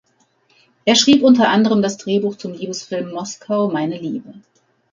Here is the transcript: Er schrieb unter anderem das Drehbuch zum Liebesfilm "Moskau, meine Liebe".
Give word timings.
Er 0.83 0.95
schrieb 0.95 1.21
unter 1.21 1.49
anderem 1.49 1.83
das 1.83 1.97
Drehbuch 1.99 2.35
zum 2.35 2.53
Liebesfilm 2.53 3.11
"Moskau, 3.11 3.67
meine 3.69 3.99
Liebe". 3.99 4.33